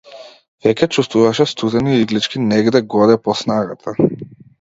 Веќе 0.67 0.87
чувствуваше 0.95 1.45
студени 1.51 1.93
иглички 2.05 2.41
негде-годе 2.45 3.19
по 3.29 3.37
снагата. 3.43 3.95